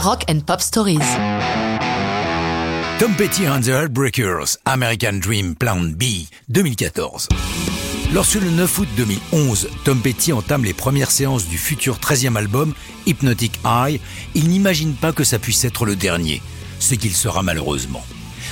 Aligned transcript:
Rock 0.00 0.24
and 0.30 0.40
Pop 0.46 0.60
Stories. 0.60 1.00
Tom 3.00 3.14
Petty 3.16 3.46
and 3.46 3.62
the 3.62 3.72
Heartbreakers, 3.72 4.56
American 4.64 5.18
Dream 5.18 5.56
Plan 5.56 5.92
B, 5.96 6.28
2014. 6.48 7.28
Lorsque 8.14 8.36
le 8.36 8.48
9 8.50 8.78
août 8.78 8.88
2011, 8.96 9.68
Tom 9.84 10.00
Petty 10.00 10.32
entame 10.32 10.64
les 10.64 10.72
premières 10.72 11.10
séances 11.10 11.48
du 11.48 11.58
futur 11.58 11.98
13e 11.98 12.36
album, 12.36 12.74
Hypnotic 13.06 13.58
Eye, 13.64 14.00
il 14.36 14.48
n'imagine 14.48 14.94
pas 14.94 15.12
que 15.12 15.24
ça 15.24 15.40
puisse 15.40 15.64
être 15.64 15.84
le 15.84 15.96
dernier, 15.96 16.42
ce 16.78 16.94
qu'il 16.94 17.14
sera 17.14 17.42
malheureusement. 17.42 18.04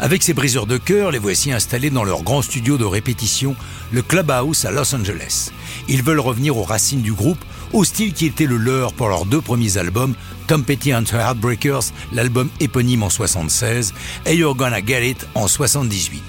Avec 0.00 0.22
ses 0.22 0.34
briseurs 0.34 0.66
de 0.66 0.76
cœur, 0.76 1.10
les 1.10 1.18
voici 1.18 1.52
installés 1.52 1.90
dans 1.90 2.04
leur 2.04 2.22
grand 2.22 2.42
studio 2.42 2.78
de 2.78 2.84
répétition, 2.84 3.56
le 3.92 4.02
Clubhouse 4.02 4.64
à 4.64 4.70
Los 4.70 4.94
Angeles. 4.94 5.50
Ils 5.88 6.02
veulent 6.02 6.20
revenir 6.20 6.56
aux 6.56 6.62
racines 6.62 7.02
du 7.02 7.12
groupe, 7.12 7.44
au 7.72 7.84
style 7.84 8.12
qui 8.12 8.26
était 8.26 8.46
le 8.46 8.56
leur 8.56 8.92
pour 8.92 9.08
leurs 9.08 9.26
deux 9.26 9.40
premiers 9.40 9.76
albums, 9.76 10.14
Tom 10.46 10.64
Petty 10.64 10.94
and 10.94 11.04
the 11.04 11.14
Heartbreakers, 11.14 11.92
l'album 12.12 12.48
éponyme 12.60 13.02
en 13.02 13.10
76, 13.10 13.92
et 14.26 14.36
You're 14.36 14.54
Gonna 14.54 14.84
Get 14.84 15.10
It 15.10 15.26
en 15.34 15.48
78. 15.48 16.22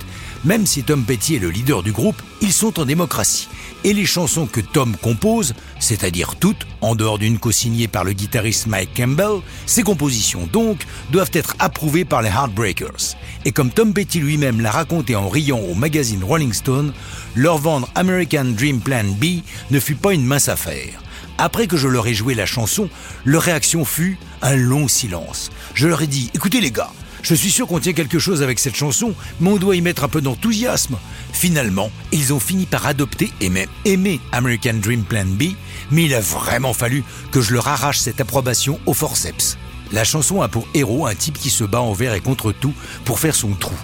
Même 0.45 0.65
si 0.65 0.83
Tom 0.83 1.03
Petty 1.03 1.35
est 1.35 1.39
le 1.39 1.49
leader 1.49 1.83
du 1.83 1.91
groupe, 1.91 2.21
ils 2.41 2.53
sont 2.53 2.79
en 2.79 2.85
démocratie. 2.85 3.49
Et 3.83 3.93
les 3.93 4.05
chansons 4.05 4.45
que 4.45 4.61
Tom 4.61 4.95
compose, 4.95 5.53
c'est-à-dire 5.79 6.35
toutes, 6.35 6.65
en 6.81 6.95
dehors 6.95 7.19
d'une 7.19 7.39
co-signée 7.39 7.87
par 7.87 8.03
le 8.03 8.13
guitariste 8.13 8.67
Mike 8.67 8.91
Campbell, 8.95 9.41
ces 9.65 9.83
compositions 9.83 10.47
donc 10.51 10.85
doivent 11.11 11.31
être 11.33 11.55
approuvées 11.59 12.05
par 12.05 12.21
les 12.21 12.29
Heartbreakers. 12.29 13.15
Et 13.45 13.51
comme 13.51 13.71
Tom 13.71 13.93
Petty 13.93 14.19
lui-même 14.19 14.59
l'a 14.59 14.71
raconté 14.71 15.15
en 15.15 15.29
riant 15.29 15.59
au 15.59 15.73
magazine 15.73 16.23
Rolling 16.23 16.53
Stone, 16.53 16.93
leur 17.35 17.57
vendre 17.57 17.89
American 17.95 18.45
Dream 18.45 18.81
Plan 18.81 19.05
B 19.05 19.41
ne 19.71 19.79
fut 19.79 19.95
pas 19.95 20.13
une 20.13 20.25
mince 20.25 20.49
affaire. 20.49 21.01
Après 21.37 21.67
que 21.67 21.77
je 21.77 21.87
leur 21.87 22.05
ai 22.07 22.13
joué 22.13 22.35
la 22.35 22.45
chanson, 22.45 22.89
leur 23.23 23.43
réaction 23.43 23.85
fut 23.85 24.17
un 24.41 24.57
long 24.57 24.89
silence. 24.89 25.49
Je 25.73 25.87
leur 25.87 26.01
ai 26.01 26.07
dit, 26.07 26.29
écoutez 26.33 26.59
les 26.59 26.71
gars, 26.71 26.91
je 27.21 27.33
suis 27.33 27.49
sûr 27.49 27.65
qu'on 27.67 27.79
tient 27.79 27.93
quelque 27.93 28.19
chose 28.19 28.41
avec 28.41 28.59
cette 28.59 28.75
chanson, 28.75 29.13
mais 29.39 29.49
on 29.49 29.57
doit 29.57 29.77
y 29.77 29.81
mettre 29.81 30.03
un 30.03 30.09
peu 30.09 30.19
d'enthousiasme. 30.19 30.97
Finalement, 31.31 31.91
ils 32.11 32.33
ont 32.33 32.39
fini 32.39 32.65
par 32.65 32.85
adopter 32.87 33.31
et 33.39 33.49
même 33.49 33.69
aimer 33.85 34.19
American 34.33 34.75
Dream 34.81 35.03
Plan 35.03 35.25
B, 35.25 35.53
mais 35.91 36.05
il 36.05 36.13
a 36.13 36.19
vraiment 36.19 36.73
fallu 36.73 37.03
que 37.31 37.41
je 37.41 37.53
leur 37.53 37.69
arrache 37.69 37.99
cette 37.99 38.19
approbation 38.19 38.79
au 38.85 38.93
forceps. 38.93 39.57
La 39.91 40.03
chanson 40.03 40.41
a 40.41 40.47
pour 40.47 40.67
héros 40.73 41.07
un 41.07 41.15
type 41.15 41.37
qui 41.37 41.49
se 41.49 41.63
bat 41.63 41.81
envers 41.81 42.13
et 42.13 42.21
contre 42.21 42.51
tout 42.51 42.73
pour 43.05 43.19
faire 43.19 43.33
son 43.33 43.53
trou, 43.53 43.75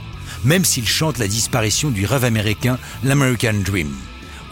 même 0.43 0.63
s'il 0.63 0.87
chante 0.87 1.17
la 1.17 1.27
disparition 1.27 1.89
du 1.89 2.05
rêve 2.05 2.23
américain, 2.25 2.77
l'American 3.03 3.61
Dream. 3.63 3.91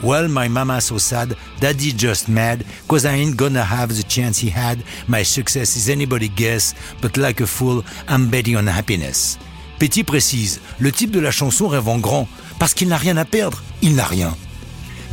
Well, 0.02 0.28
my 0.28 0.50
mama 0.50 0.82
so 0.82 0.98
sad, 0.98 1.36
daddy 1.62 1.94
just 1.98 2.28
mad, 2.28 2.66
cause 2.88 3.06
I 3.06 3.22
ain't 3.22 3.38
gonna 3.38 3.64
have 3.64 3.94
the 3.94 4.04
chance 4.06 4.38
he 4.38 4.50
had. 4.50 4.80
My 5.08 5.24
success 5.24 5.78
is 5.78 5.90
anybody 5.90 6.28
guess, 6.28 6.76
but 7.02 7.16
like 7.16 7.40
a 7.40 7.46
fool, 7.46 7.84
I'm 8.10 8.30
betting 8.30 8.58
on 8.58 8.68
happiness. 8.68 9.38
Petit 9.80 10.04
précise, 10.04 10.60
le 10.80 10.92
type 10.92 11.12
de 11.12 11.20
la 11.20 11.32
chanson 11.32 11.68
rêve 11.68 11.88
en 11.88 12.00
grand, 12.00 12.28
parce 12.60 12.74
qu'il 12.74 12.90
n'a 12.90 12.98
rien 12.98 13.16
à 13.16 13.26
perdre, 13.26 13.62
il 13.82 13.96
n'a 13.96 14.06
rien. 14.06 14.36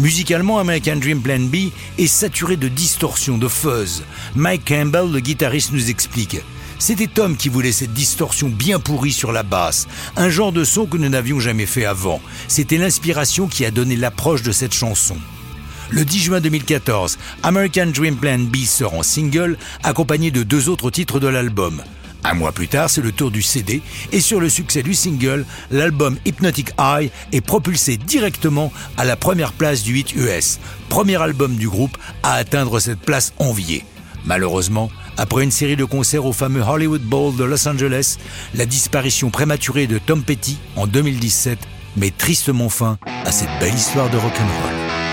Musicalement, 0.00 0.58
American 0.58 0.96
Dream 0.96 1.20
Plan 1.20 1.40
B 1.40 1.70
est 1.98 2.06
saturé 2.06 2.56
de 2.56 2.68
distorsion, 2.68 3.36
de 3.36 3.48
fuzz. 3.48 4.02
Mike 4.34 4.64
Campbell, 4.64 5.12
le 5.12 5.20
guitariste, 5.20 5.72
nous 5.72 5.90
explique. 5.90 6.38
C'était 6.78 7.06
Tom 7.06 7.36
qui 7.36 7.50
voulait 7.50 7.70
cette 7.70 7.92
distorsion 7.92 8.48
bien 8.48 8.80
pourrie 8.80 9.12
sur 9.12 9.30
la 9.30 9.42
basse, 9.42 9.86
un 10.16 10.30
genre 10.30 10.52
de 10.52 10.64
son 10.64 10.86
que 10.86 10.96
nous 10.96 11.10
n'avions 11.10 11.38
jamais 11.38 11.66
fait 11.66 11.84
avant. 11.84 12.22
C'était 12.48 12.78
l'inspiration 12.78 13.46
qui 13.46 13.66
a 13.66 13.70
donné 13.70 13.94
l'approche 13.94 14.42
de 14.42 14.52
cette 14.52 14.72
chanson. 14.72 15.18
Le 15.90 16.06
10 16.06 16.18
juin 16.18 16.40
2014, 16.40 17.18
American 17.42 17.88
Dream 17.88 18.16
Plan 18.16 18.38
B 18.38 18.64
sort 18.64 18.94
en 18.94 19.02
single, 19.02 19.58
accompagné 19.82 20.30
de 20.30 20.44
deux 20.44 20.70
autres 20.70 20.90
titres 20.90 21.20
de 21.20 21.28
l'album. 21.28 21.82
Un 22.24 22.34
mois 22.34 22.52
plus 22.52 22.68
tard, 22.68 22.90
c'est 22.90 23.00
le 23.00 23.12
tour 23.12 23.30
du 23.30 23.42
CD, 23.42 23.82
et 24.12 24.20
sur 24.20 24.40
le 24.40 24.48
succès 24.48 24.82
du 24.82 24.94
single, 24.94 25.44
l'album 25.70 26.18
Hypnotic 26.26 26.72
Eye 26.78 27.10
est 27.32 27.40
propulsé 27.40 27.96
directement 27.96 28.72
à 28.96 29.04
la 29.04 29.16
première 29.16 29.52
place 29.52 29.82
du 29.82 29.94
8 29.94 30.14
US, 30.16 30.58
premier 30.88 31.20
album 31.20 31.56
du 31.56 31.68
groupe 31.68 31.96
à 32.22 32.34
atteindre 32.34 32.78
cette 32.78 33.00
place 33.00 33.32
enviée. 33.38 33.84
Malheureusement, 34.26 34.90
après 35.16 35.44
une 35.44 35.50
série 35.50 35.76
de 35.76 35.84
concerts 35.84 36.26
au 36.26 36.32
fameux 36.32 36.62
Hollywood 36.62 37.02
Bowl 37.02 37.34
de 37.36 37.44
Los 37.44 37.66
Angeles, 37.66 38.18
la 38.54 38.66
disparition 38.66 39.30
prématurée 39.30 39.86
de 39.86 39.98
Tom 39.98 40.22
Petty 40.22 40.58
en 40.76 40.86
2017 40.86 41.58
met 41.96 42.10
tristement 42.10 42.68
fin 42.68 42.98
à 43.24 43.32
cette 43.32 43.50
belle 43.60 43.74
histoire 43.74 44.10
de 44.10 44.18
rock'n'roll. 44.18 45.09